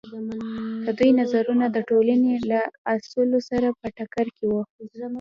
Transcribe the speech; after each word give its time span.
د 0.85 0.87
دوی 0.97 1.09
نظرونه 1.19 1.65
د 1.71 1.77
ټولنې 1.89 2.33
له 2.49 2.61
اصولو 2.93 3.39
سره 3.49 3.67
په 3.79 3.85
ټکر 3.97 4.27
کې 4.35 4.45
وو. 4.51 4.61